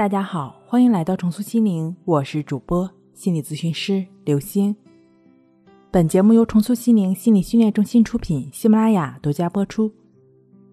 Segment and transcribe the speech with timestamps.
[0.00, 4.74] 大家好，欢迎来到重塑心灵，我是主播心理咨询师刘星。
[5.90, 9.92] 本节目由重塑心灵心理训练中心出品，喜马拉雅独家播出。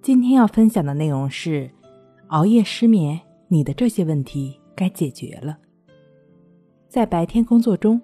[0.02, 1.70] 今天要分享的内容是：
[2.28, 3.20] 熬夜失眠，
[3.50, 5.58] 你的这些问题该解决了。
[6.88, 8.02] 在白天工作中，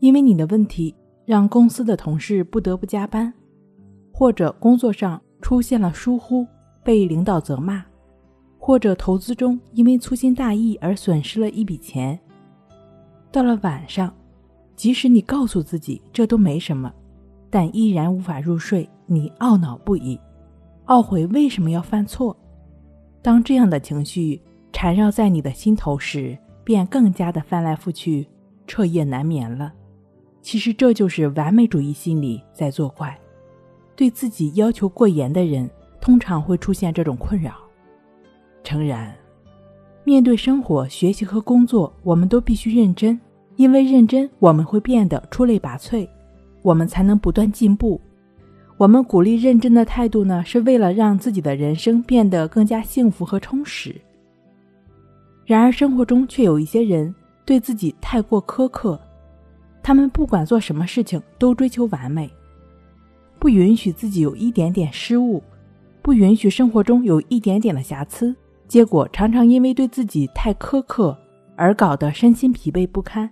[0.00, 0.94] 因为你的问题
[1.24, 3.32] 让公司的同事不得不加班，
[4.12, 6.46] 或者工作上出现了疏忽，
[6.84, 7.82] 被领导责骂。
[8.68, 12.20] 或者投资中因为粗心大意而损失了一笔钱。
[13.32, 14.14] 到了晚上，
[14.76, 16.92] 即使你告诉自己这都没什么，
[17.48, 20.20] 但依然无法入睡，你懊恼不已，
[20.84, 22.36] 懊悔为什么要犯错。
[23.22, 24.38] 当这样的情绪
[24.70, 28.28] 缠绕在你的心头时，便更加的翻来覆去，
[28.66, 29.72] 彻夜难眠了。
[30.42, 33.18] 其实这就是完美主义心理在作怪。
[33.96, 35.70] 对自己要求过严的人，
[36.02, 37.54] 通常会出现这种困扰。
[38.68, 39.16] 诚然，
[40.04, 43.18] 面对生活、学习和工作，我们都必须认真，
[43.56, 46.06] 因为认真，我们会变得出类拔萃，
[46.60, 47.98] 我们才能不断进步。
[48.76, 53.98] 我们鼓励认真的态度呢，是为了让自己的人生变得更加幸福和充实。
[55.46, 57.14] 然而，生活中却有一些人
[57.46, 59.00] 对自己太过苛刻，
[59.82, 62.30] 他们不管做什么事情都追求完美，
[63.38, 65.42] 不允许自己有一点点失误，
[66.02, 68.36] 不允许生活中有一点点的瑕疵。
[68.68, 71.16] 结果常常因为对自己太苛刻
[71.56, 73.28] 而搞得身心疲惫不堪。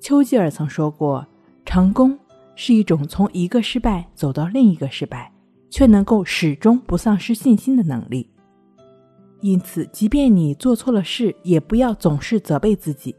[0.00, 1.26] 丘吉尔曾说过
[1.66, 2.16] ：“成功
[2.54, 5.30] 是一种从一个失败走到另一个失败，
[5.68, 8.30] 却能够始终不丧失信心的能力。”
[9.42, 13.14] 因此，即便你做错了事，也不要总是责备自己。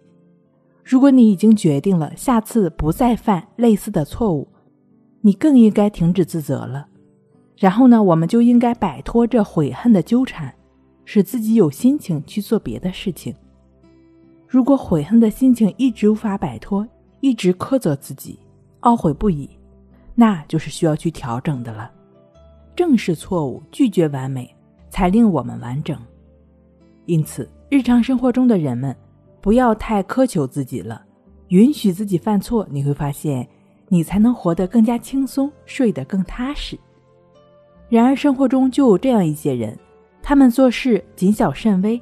[0.84, 4.48] 如果你已经决定了下次不再犯类似的错误，
[5.20, 6.88] 你更应该停止自责了。
[7.58, 10.54] 然后呢，我们就应该摆脱这悔恨的纠缠。
[11.06, 13.34] 使自己有心情去做别的事情。
[14.48, 16.88] 如果悔恨的心情一直无法摆脱，
[17.22, 18.38] 一直苛责自己，
[18.82, 19.50] 懊悔不已，
[20.16, 21.92] 那就是需要去调整的了。
[22.76, 24.54] 正视错误，拒绝完美，
[24.90, 25.98] 才令我们完整。
[27.06, 28.96] 因此，日常生活中的人们
[29.42, 31.04] 不要太苛求自己了，
[31.50, 33.48] 允许自己犯错，你会发现，
[33.90, 36.78] 你才能活得更加轻松，睡得更踏实。
[37.90, 39.78] 然而，生活中就有这样一些人。
[40.26, 42.02] 他们做事谨小慎微，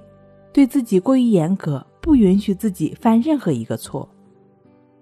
[0.53, 4.07] 对自己过于严格，不允许自己犯任何一个错。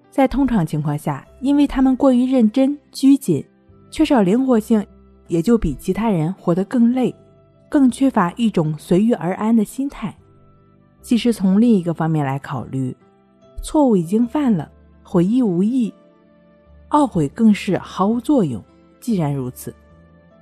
[0.09, 3.46] 在通常情况下，因为他们过于认真、拘谨，
[3.91, 4.84] 缺少灵活性，
[5.28, 7.13] 也就比其他人活得更累，
[7.68, 10.16] 更缺乏一种随遇而安的心态。
[11.02, 12.96] 其实，从另一个方面来考虑，
[13.62, 14.72] 错误已经犯了，
[15.03, 15.94] 悔意无益，
[16.91, 18.63] 懊悔更是毫无作用。
[19.02, 19.75] 既然如此，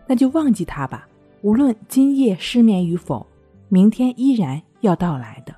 [0.06, 1.08] 那就忘记它吧。
[1.42, 3.25] 无论今夜失眠与否，
[3.70, 5.56] 明天依然要到来的。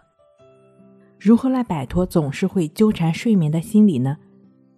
[1.17, 4.17] 如何来摆脱总是会纠缠睡眠的心理呢？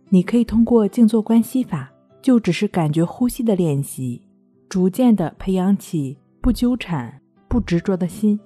[0.10, 1.92] 你可以通过静坐观息法，
[2.22, 4.22] 就只是感觉呼吸的练习，
[4.70, 8.40] 逐渐的培养起不纠缠、不执着的心。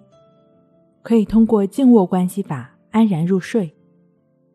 [1.02, 3.76] 可以通过静卧观息法安然入睡。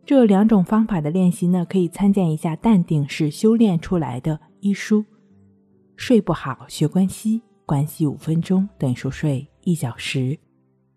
[0.05, 5.05] 这两种方法的练习呢，可以参见一下《淡定是修炼出来的》一书。
[5.97, 7.43] 睡不好学关息。
[7.71, 10.37] 关系五分钟等于熟睡一小时。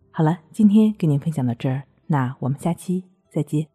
[0.10, 3.73] 好了，今天跟您分享到这儿，那我们下期再见。